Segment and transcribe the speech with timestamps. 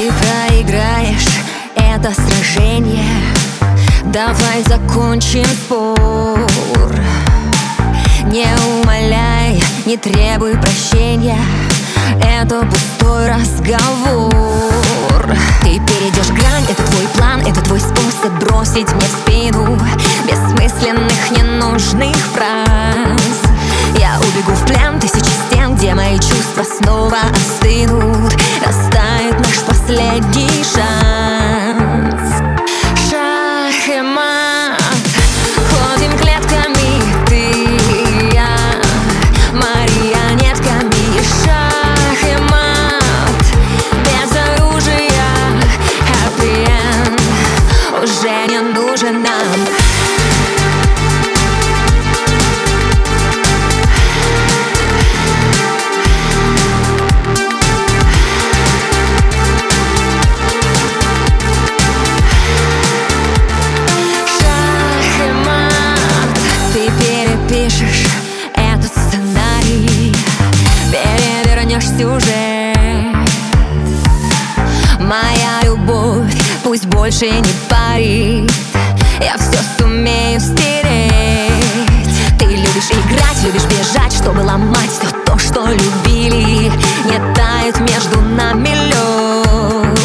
[0.00, 1.28] проиграешь
[1.76, 3.04] это сражение.
[4.04, 6.94] Давай закончим спор.
[8.24, 8.46] Не
[8.82, 11.38] умоляй, не требуй прощения.
[12.20, 14.34] Это пустой разговор.
[15.62, 19.78] Ты перейдешь грань, это твой план Это твой способ бросить мне в спину
[20.26, 23.40] Бессмысленных, ненужных фраз.
[23.98, 28.34] Я убегу в плен тысячи стен Где мои чувства снова остынут
[29.94, 31.63] последний шанс
[71.98, 72.74] сюжет
[75.00, 78.50] Моя любовь пусть больше не парит.
[79.20, 81.52] Я все сумею стереть.
[82.38, 86.72] Ты любишь играть, любишь бежать Чтобы ломать все то, что любили.
[87.04, 90.00] Не тает между нами лед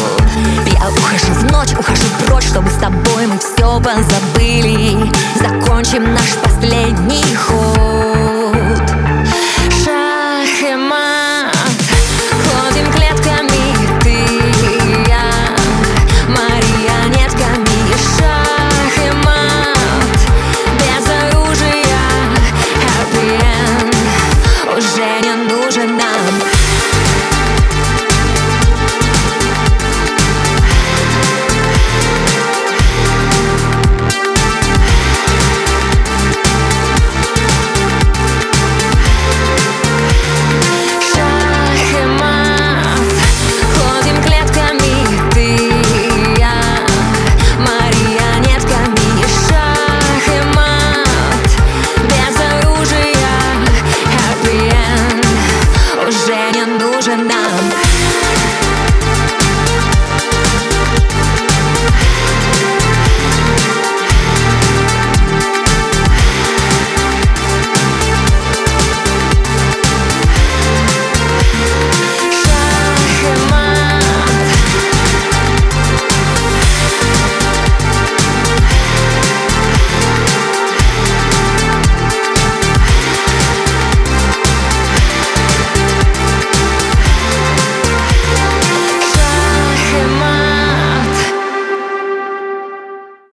[0.66, 5.10] Я ухожу в ночь, ухожу прочь Чтобы с тобой мы все позабыли.
[5.40, 6.49] Закончим наш